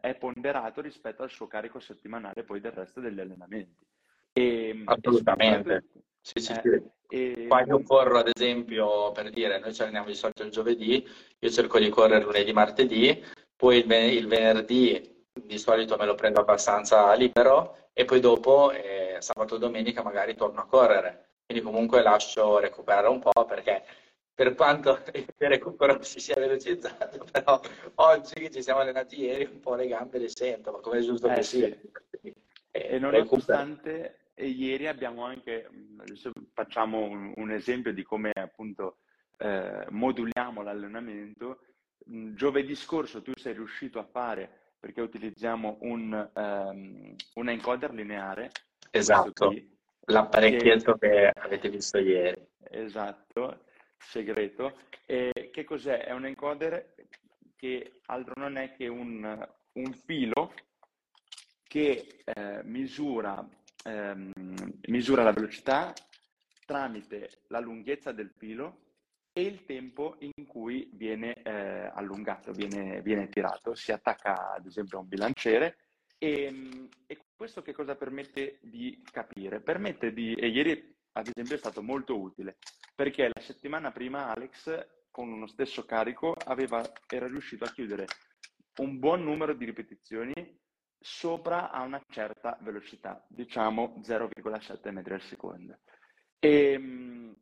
[0.00, 3.84] è ponderato rispetto al suo carico settimanale poi del resto degli allenamenti.
[4.32, 5.74] E, Assolutamente.
[5.74, 5.82] E
[6.20, 6.82] sì, sì, eh, sì.
[7.08, 7.46] E...
[7.46, 11.06] Qua io corro ad esempio, per dire, noi ci alleniamo di solito il giovedì,
[11.38, 13.22] io cerco di correre lunedì, martedì,
[13.54, 18.70] poi il, ven- il venerdì di solito me lo prendo abbastanza libero e poi dopo
[18.72, 21.28] eh, sabato e domenica magari torno a correre.
[21.46, 23.84] Quindi comunque lascio recuperare un po' perché
[24.34, 27.60] per quanto il recupero si sia velocizzato, però
[27.96, 31.02] oggi che ci siamo allenati ieri un po' le gambe le sento, ma come è
[31.02, 31.76] giusto eh, che sia.
[32.20, 32.34] Sì.
[32.70, 35.68] E nonostante e ieri abbiamo anche,
[36.52, 38.98] facciamo un, un esempio di come appunto
[39.38, 41.60] eh, moduliamo l'allenamento.
[42.04, 48.50] Giovedì scorso tu sei riuscito a fare, perché utilizziamo un, um, un encoder lineare.
[48.90, 49.54] Esatto,
[50.06, 51.08] l'apparecchietto che...
[51.08, 52.44] che avete visto ieri.
[52.70, 53.63] Esatto,
[53.98, 54.78] segreto.
[55.06, 56.04] E che cos'è?
[56.04, 56.94] È un encoder
[57.56, 60.52] che altro non è che un, un filo
[61.62, 63.46] che eh, misura,
[63.84, 64.32] ehm,
[64.86, 65.92] misura la velocità
[66.64, 68.80] tramite la lunghezza del filo
[69.32, 73.74] e il tempo in cui viene eh, allungato, viene, viene, tirato.
[73.74, 75.76] Si attacca ad esempio a un bilanciere
[76.18, 79.60] e, e, questo che cosa permette di capire?
[79.60, 82.58] Permette di, e ieri ad esempio è stato molto utile,
[82.94, 88.06] perché la settimana prima Alex con uno stesso carico aveva, era riuscito a chiudere
[88.78, 90.32] un buon numero di ripetizioni
[90.98, 95.78] sopra a una certa velocità, diciamo 0,7 metri al secondo.
[96.38, 97.36] E, ehm,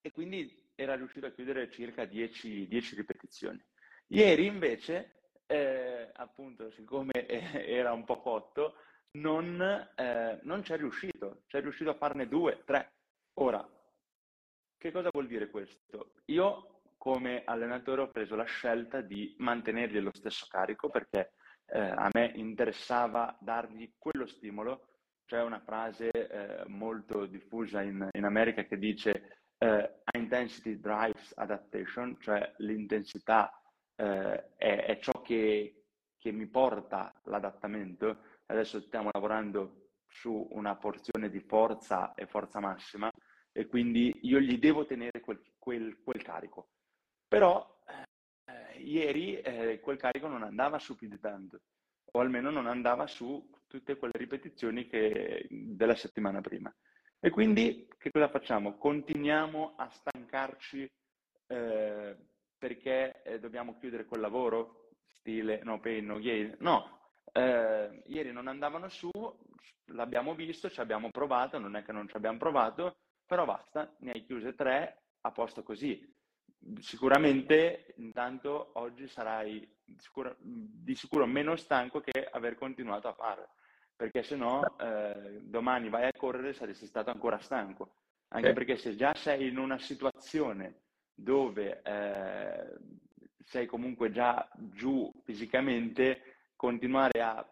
[0.00, 3.64] e, quindi era riuscito a chiudere circa 10, 10 ripetizioni.
[4.08, 7.12] Ieri invece, eh, appunto, siccome
[7.64, 8.74] era un po' cotto,
[9.12, 9.60] non,
[9.96, 12.92] eh, non c'è riuscito, c'è riuscito a farne due, tre.
[13.34, 13.66] Ora,
[14.82, 16.14] che cosa vuol dire questo?
[16.24, 21.34] Io come allenatore ho preso la scelta di mantenergli lo stesso carico perché
[21.66, 24.88] eh, a me interessava dargli quello stimolo.
[25.24, 32.16] C'è una frase eh, molto diffusa in, in, America che dice eh, intensity drives adaptation,
[32.18, 33.56] cioè l'intensità
[33.94, 35.84] eh, è, è, ciò che,
[36.18, 43.08] che mi porta l'adattamento adesso stiamo lavorando su una porzione di forza e forza massima
[43.52, 46.68] e quindi io gli devo tenere quel, quel, quel carico.
[47.28, 51.60] Però eh, ieri eh, quel carico non andava su più di tanto,
[52.12, 56.74] o almeno non andava su tutte quelle ripetizioni che, della settimana prima.
[57.20, 58.76] E quindi che cosa facciamo?
[58.76, 60.90] Continuiamo a stancarci
[61.46, 62.16] eh,
[62.58, 66.56] perché eh, dobbiamo chiudere quel lavoro, stile no pain, no gain?
[66.58, 69.10] No, eh, ieri non andavano su,
[69.86, 74.12] l'abbiamo visto, ci abbiamo provato, non è che non ci abbiamo provato, però basta, ne
[74.12, 76.10] hai chiuse tre, a posto così.
[76.78, 83.48] Sicuramente intanto oggi sarai sicuro, di sicuro meno stanco che aver continuato a fare,
[83.96, 87.94] perché se no eh, domani vai a correre e saresti stato ancora stanco.
[88.28, 88.52] Anche eh.
[88.52, 90.82] perché se già sei in una situazione
[91.14, 92.78] dove eh,
[93.44, 96.22] sei comunque già giù fisicamente,
[96.56, 97.46] continuare a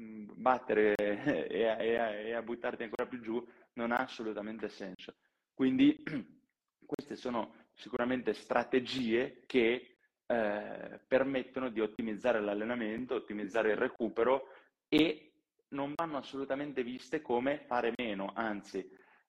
[0.00, 4.68] mm, battere e a, e, a, e a, buttarti ancora più giù non ha assolutamente
[4.68, 5.14] senso.
[5.54, 6.02] Quindi
[6.84, 14.48] queste sono sicuramente strategie che eh, permettono di ottimizzare l'allenamento, ottimizzare il recupero
[14.88, 15.32] e
[15.68, 18.78] non vanno assolutamente viste come fare meno, anzi,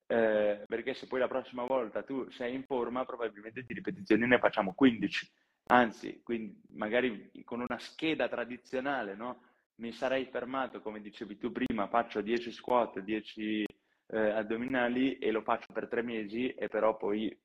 [0.05, 4.39] eh, perché se poi la prossima volta tu sei in forma, probabilmente di ripetizioni ne
[4.39, 5.31] facciamo 15
[5.69, 9.43] Anzi, quindi magari con una scheda tradizionale, no?
[9.75, 13.65] Mi sarei fermato, come dicevi tu prima, faccio 10 squat, 10
[14.08, 17.36] eh, addominali e lo faccio per tre mesi e però poi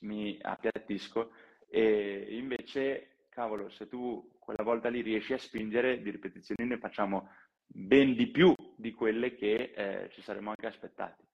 [0.00, 1.32] mi appiattisco.
[1.68, 7.30] E invece, cavolo, se tu quella volta lì riesci a spingere, di ripetizioni ne facciamo
[7.66, 11.24] ben di più di quelle che eh, ci saremmo anche aspettati.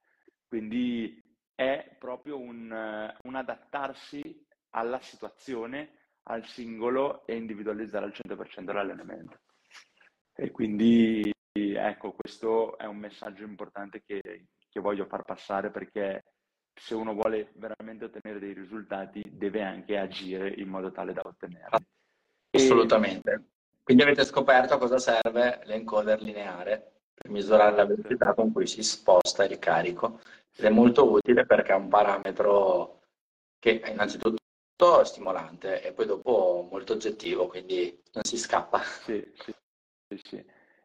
[0.47, 1.23] Quindi
[1.55, 9.41] è proprio un, un adattarsi alla situazione al singolo e individualizzare al 100% l'allenamento.
[10.35, 16.25] E quindi ecco, questo è un messaggio importante che, che voglio far passare perché
[16.75, 21.87] se uno vuole veramente ottenere dei risultati deve anche agire in modo tale da ottenerli.
[22.51, 23.45] Assolutamente.
[23.83, 27.01] Quindi avete scoperto a cosa serve l'encoder lineare.
[27.15, 30.21] per misurare la velocità con cui si sposta il carico
[30.57, 33.03] ed è molto utile perché è un parametro
[33.59, 34.41] che è innanzitutto
[35.05, 38.83] stimolante e poi dopo molto oggettivo, quindi non si scappa.
[38.83, 39.55] Sì, sì,
[40.09, 40.45] sì, sì.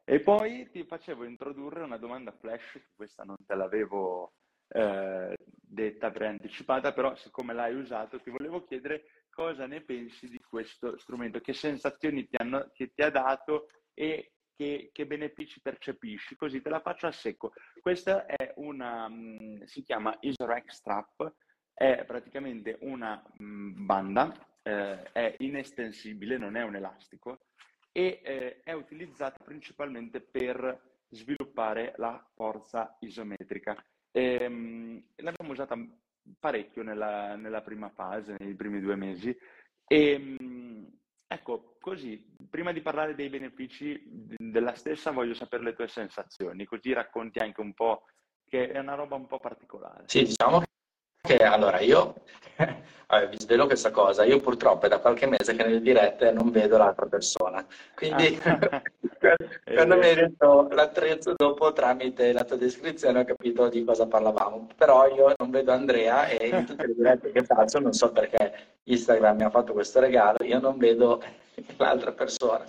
[0.10, 4.36] E poi ti facevo introdurre una domanda flash, questa non te l'avevo
[4.70, 10.98] eh, detta preanticipata, però siccome l'hai usato ti volevo chiedere cosa ne pensi di questo
[10.98, 16.62] strumento, che sensazioni ti, hanno, che ti ha dato e che, che, benefici percepisci, così
[16.62, 17.52] te la faccio a secco.
[17.82, 21.34] Questa è una, mm, si chiama Isrex Strap,
[21.74, 24.32] è praticamente una mm, banda,
[24.64, 27.40] eh, è inestensibile, non è un elastico,
[27.98, 33.76] e eh, è utilizzata principalmente per sviluppare la forza isometrica.
[34.12, 35.76] Ehm, l'abbiamo usata
[36.40, 39.36] parecchio nella, nella, prima fase, nei primi due mesi,
[39.88, 40.92] e mh,
[41.26, 46.94] ecco, così, prima di parlare dei benefici della stessa, voglio sapere le tue sensazioni, così
[46.94, 48.04] racconti anche un po'
[48.46, 50.04] che è una roba un po' particolare.
[50.06, 50.68] Sì, diciamo che
[51.36, 52.16] allora io
[53.08, 56.50] vabbè, vi svelo questa cosa, io purtroppo è da qualche mese che nelle dirette non
[56.50, 58.82] vedo l'altra persona, quindi ah.
[59.74, 64.68] quando mi hai detto l'attrezzo dopo tramite la tua descrizione ho capito di cosa parlavamo,
[64.76, 68.54] però io non vedo Andrea e in tutte le dirette che faccio non so perché
[68.84, 71.22] Instagram mi ha fatto questo regalo, io non vedo
[71.78, 72.66] l'altra persona.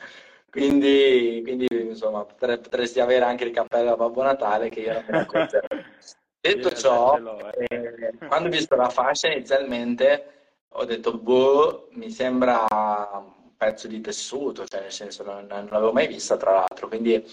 [0.50, 5.66] Quindi, quindi insomma, potresti avere anche il cappello a Babbo Natale che io non accorgerò.
[6.40, 7.18] Detto ciò,
[7.52, 8.12] eh.
[8.26, 10.38] Quando ho visto la fascia inizialmente
[10.72, 15.92] ho detto, boh, mi sembra un pezzo di tessuto, cioè nel senso non, non l'avevo
[15.92, 17.24] mai vista tra l'altro, quindi,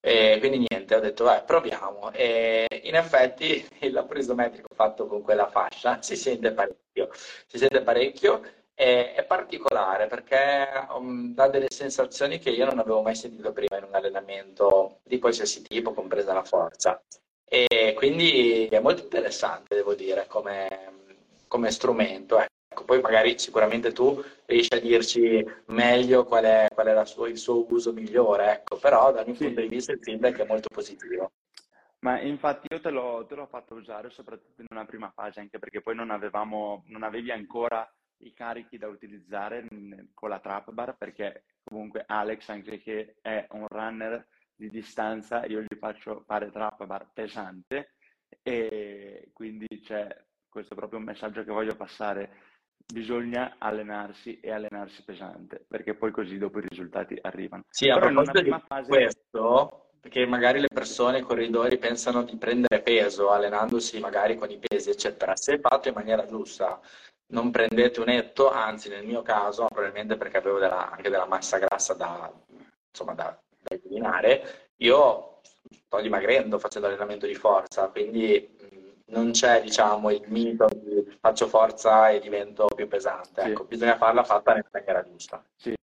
[0.00, 2.12] eh, quindi niente, ho detto, vai, proviamo.
[2.12, 7.10] E in effetti il lavoro isometrico fatto con quella fascia si sente parecchio,
[7.46, 8.42] si sente parecchio
[8.74, 13.76] è, è particolare perché um, dà delle sensazioni che io non avevo mai sentito prima
[13.78, 17.02] in un allenamento di qualsiasi tipo, compresa la forza.
[17.48, 20.68] E quindi è molto interessante, devo dire, come,
[21.48, 22.38] come strumento.
[22.38, 27.38] Ecco, poi magari sicuramente tu riesci a dirci meglio qual è, qual è sua, il
[27.38, 29.46] suo uso migliore, ecco, però dal mio sì.
[29.46, 31.32] punto di vista il feedback è molto positivo.
[32.00, 35.58] Ma infatti io te l'ho, te l'ho, fatto usare soprattutto in una prima fase, anche
[35.58, 39.66] perché poi non, avevamo, non avevi ancora i carichi da utilizzare
[40.14, 44.26] con la trap bar perché comunque Alex anche che è un runner
[44.58, 47.94] di distanza io gli faccio fare trap bar pesante
[48.42, 50.06] e quindi c'è
[50.48, 52.46] questo è proprio un messaggio che voglio passare.
[52.84, 57.64] Bisogna allenarsi e allenarsi pesante perché poi così dopo i risultati arrivano.
[57.68, 58.88] Sì a proposito di fase...
[58.88, 64.58] questo perché magari le persone, i corridori pensano di prendere peso allenandosi magari con i
[64.58, 66.80] pesi eccetera se fatto in maniera giusta
[67.30, 71.58] non prendete un etto, anzi nel mio caso, probabilmente perché avevo della, anche della massa
[71.58, 72.32] grassa da,
[72.90, 78.56] insomma, da, da eliminare, io sto dimagrendo facendo allenamento di forza, quindi
[79.06, 83.50] non c'è diciamo il mito di faccio forza e divento più pesante, sì.
[83.50, 85.44] ecco, bisogna farla fatta nella maniera giusta.
[85.56, 85.74] Sì,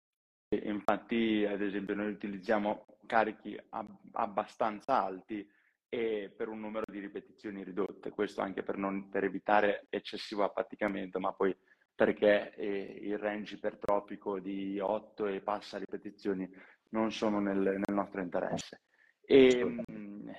[0.63, 5.47] infatti ad esempio noi utilizziamo carichi ab- abbastanza alti
[5.89, 11.19] e per un numero di ripetizioni ridotte, questo anche per, non, per evitare eccessivo affaticamento,
[11.19, 11.55] ma poi
[11.95, 16.51] perché eh, il range ipertropico di 8 e passa ripetizioni
[16.89, 18.81] non sono nel, nel nostro interesse.
[19.21, 20.29] E, mh, mm,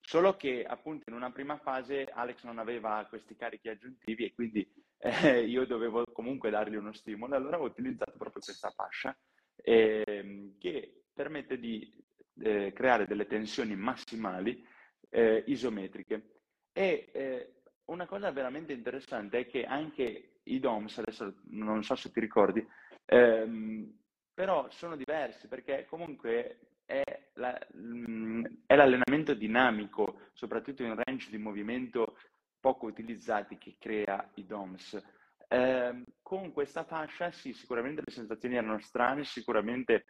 [0.00, 4.70] solo che appunto in una prima fase Alex non aveva questi carichi aggiuntivi e quindi
[4.98, 9.16] eh, io dovevo comunque dargli uno stimolo, allora ho utilizzato proprio questa fascia
[9.56, 11.92] eh, che permette di
[12.40, 14.66] eh, creare delle tensioni massimali
[15.10, 16.40] eh, isometriche.
[16.72, 17.54] E eh,
[17.86, 22.66] una cosa veramente interessante è che anche i DOMS, adesso non so se ti ricordi,
[23.06, 24.03] ehm,
[24.34, 27.02] però sono diversi perché comunque è,
[27.34, 32.18] la, mm, è, l'allenamento dinamico, soprattutto in range di movimento
[32.60, 35.02] poco utilizzati, che crea i DOMS.
[35.48, 40.06] Eh, con questa fascia sì, sicuramente le sensazioni erano strane, sicuramente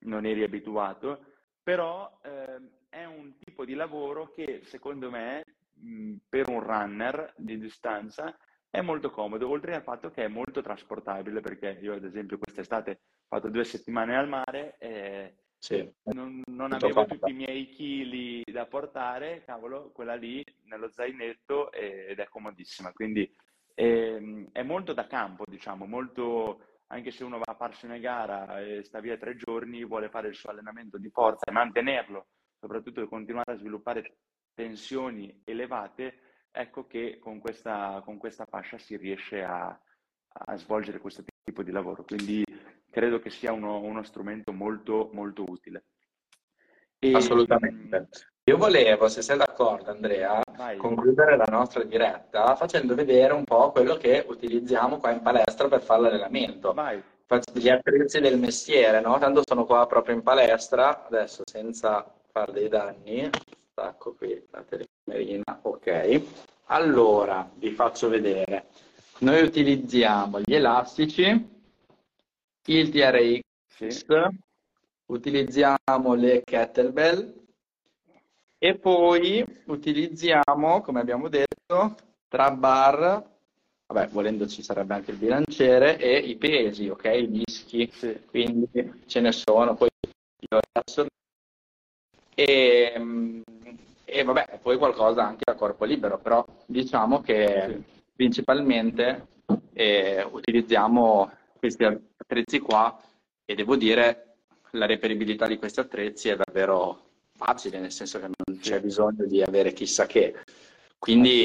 [0.00, 1.24] non eri abituato,
[1.62, 2.60] però eh,
[2.90, 8.36] è un tipo di lavoro che secondo me mh, per un runner di distanza
[8.70, 13.00] è molto comodo, oltre al fatto che è molto trasportabile, perché io ad esempio quest'estate
[13.28, 17.14] ho fatto due settimane al mare e sì, non, non avevo fatta.
[17.14, 23.34] tutti i miei chili da portare, cavolo, quella lì nello zainetto ed è comodissima, quindi
[23.72, 27.98] è, ehm, è molto da campo, diciamo, molto anche se uno va a farsi una
[27.98, 32.26] gara e sta via tre giorni, vuole fare il suo allenamento di forza e mantenerlo,
[32.60, 34.18] soprattutto continuare a sviluppare
[34.54, 36.18] tensioni elevate,
[36.50, 41.72] ecco che con questa, con questa fascia si riesce a, a, svolgere questo tipo di
[41.72, 42.04] lavoro.
[42.04, 42.44] Quindi
[42.94, 45.82] credo che sia uno, uno strumento molto, molto utile.
[47.00, 47.12] E...
[47.12, 48.08] Assolutamente.
[48.44, 50.76] Io volevo, se sei d'accordo Andrea, Vai.
[50.76, 55.82] concludere la nostra diretta facendo vedere un po' quello che utilizziamo qua in palestra per
[55.82, 56.72] fare l'allenamento.
[56.72, 57.02] Vai.
[57.52, 59.18] Gli attrezzi del mestiere, no?
[59.18, 63.28] Tanto sono qua proprio in palestra, adesso senza fare dei danni,
[63.70, 66.22] stacco qui la telecamerina, ok.
[66.66, 68.66] Allora, vi faccio vedere.
[69.20, 71.53] Noi utilizziamo gli elastici,
[72.72, 74.04] il TRX, sì.
[75.06, 77.42] utilizziamo le kettlebell
[78.58, 81.96] e poi utilizziamo, come abbiamo detto,
[82.28, 83.22] tra bar,
[83.86, 87.04] vabbè, volendo ci sarebbe anche il bilanciere, e i pesi, ok?
[87.04, 88.18] I dischi, sì.
[88.26, 89.88] quindi ce ne sono, poi
[90.50, 91.06] io adesso...
[92.34, 93.42] E,
[94.04, 97.84] e vabbè, poi qualcosa anche a corpo libero, però diciamo che sì.
[98.16, 99.26] principalmente
[99.74, 101.30] eh, utilizziamo
[101.64, 102.94] questi attrezzi qua
[103.46, 104.36] e devo dire
[104.72, 107.00] la reperibilità di questi attrezzi è davvero
[107.32, 110.34] facile, nel senso che non c'è bisogno di avere chissà che.
[110.98, 111.44] Quindi,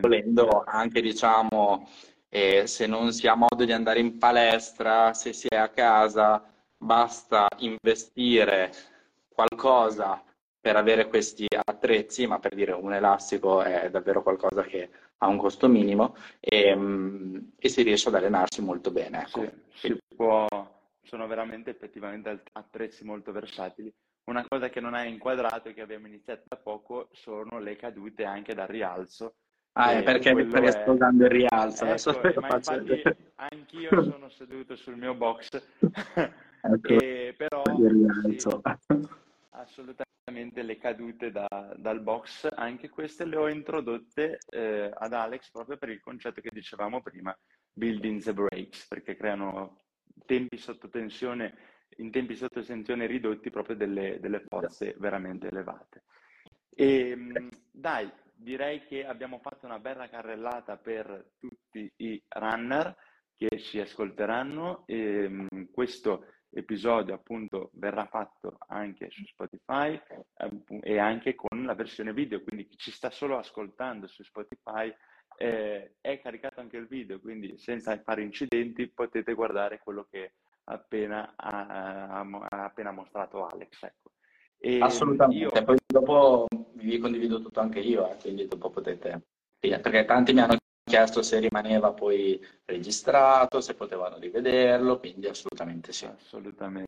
[0.00, 1.86] volendo anche, diciamo,
[2.30, 6.42] eh, se non si ha modo di andare in palestra, se si è a casa,
[6.78, 8.72] basta investire
[9.28, 10.22] qualcosa
[10.58, 14.88] per avere questi attrezzi, ma per dire un elastico è davvero qualcosa che
[15.18, 19.22] ha un costo minimo e, mm, e si riesce ad allenarsi molto bene.
[19.22, 19.50] Ecco.
[19.74, 20.46] Sì, può,
[21.02, 23.92] sono veramente effettivamente attrezzi molto versatili
[24.28, 28.24] una cosa che non hai inquadrato e che abbiamo iniziato da poco sono le cadute
[28.24, 29.34] anche dal rialzo.
[29.72, 30.88] Ah, è perché mi stai è...
[30.88, 31.84] usando il rialzo.
[31.84, 33.02] Ecco, infatti
[33.36, 35.48] anch'io sono seduto sul mio box,
[36.60, 38.48] ecco, e, però sì,
[39.50, 45.76] assolutamente le cadute da, dal box, anche queste le ho introdotte eh, ad Alex proprio
[45.76, 47.36] per il concetto che dicevamo prima,
[47.72, 49.84] building the breaks, perché creano
[50.26, 56.04] tempi sotto tensione in tempi sotto tensione ridotti proprio delle, delle forze veramente elevate.
[56.70, 62.94] E, ehm, dai, direi che abbiamo fatto una bella carrellata per tutti i runner
[63.36, 64.84] che ci ascolteranno.
[64.86, 70.00] E, ehm, questo episodio appunto verrà fatto anche su Spotify
[70.80, 74.92] e anche con la versione video, quindi chi ci sta solo ascoltando su Spotify
[75.36, 80.34] eh, è caricato anche il video, quindi senza fare incidenti potete guardare quello che
[80.64, 83.82] appena ha, ha appena mostrato Alex.
[83.82, 84.12] Ecco.
[84.58, 85.64] E Assolutamente, io...
[85.64, 89.26] poi dopo vi condivido tutto anche io, eh, quindi dopo potete...
[89.60, 90.56] Perché tanti mi hanno
[90.88, 96.06] chiesto se rimaneva poi registrato, se potevano rivederlo, quindi assolutamente sì.
[96.06, 96.86] Assolutamente.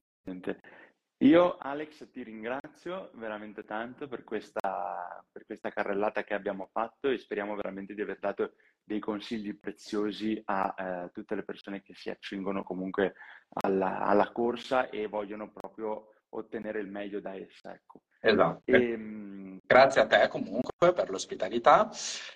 [1.22, 7.18] Io Alex ti ringrazio veramente tanto per questa, per questa carrellata che abbiamo fatto e
[7.18, 12.08] speriamo veramente di aver dato dei consigli preziosi a eh, tutte le persone che si
[12.08, 13.14] accingono comunque
[13.62, 17.74] alla, alla, corsa e vogliono proprio ottenere il meglio da essa.
[17.74, 18.00] Ecco.
[18.18, 18.62] Esatto.
[18.64, 21.90] E, ehm, Grazie a te comunque per l'ospitalità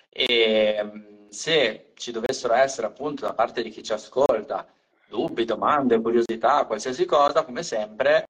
[0.09, 4.65] e mm, se ci dovessero essere appunto da parte di chi ci ascolta
[5.09, 8.25] dubbi, domande, curiosità, qualsiasi cosa, come sempre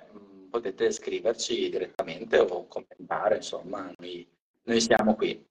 [0.49, 4.28] potete scriverci direttamente o commentare, insomma, noi,
[4.64, 5.45] noi siamo qui.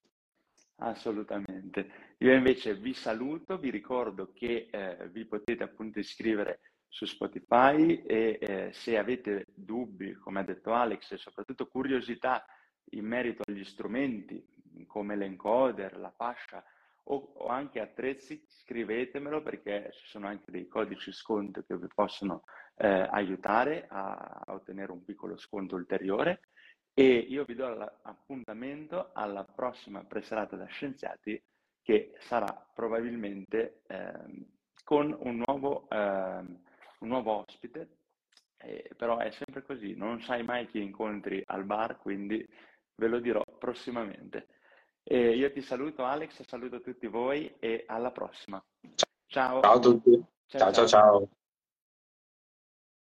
[0.78, 2.16] Assolutamente.
[2.18, 8.38] Io invece vi saluto, vi ricordo che eh, vi potete appunto iscrivere su Spotify e
[8.40, 12.44] eh, se avete dubbi, come ha detto Alex, e soprattutto curiosità
[12.90, 14.44] in merito agli strumenti
[14.88, 16.64] come l'encoder, la fascia
[17.04, 22.44] o, o, anche attrezzi, scrivetemelo perché ci sono anche dei codici sconto che vi possono
[22.76, 26.40] eh, aiutare a, a, ottenere un piccolo sconto ulteriore
[26.94, 31.42] e io vi do l'appuntamento alla prossima preserata da scienziati
[31.82, 34.46] che sarà probabilmente eh,
[34.84, 37.88] con un nuovo, eh, un nuovo ospite,
[38.58, 42.46] eh, però è sempre così, non sai mai chi incontri al bar, quindi
[42.96, 44.46] ve lo dirò prossimamente.
[45.06, 48.62] E io ti saluto Alex, saluto tutti voi e alla prossima.
[49.26, 49.60] Ciao.
[49.60, 50.24] Ciao a tutti.
[50.46, 50.60] ciao.
[50.60, 50.72] ciao.
[50.72, 50.86] ciao.
[50.86, 51.28] ciao.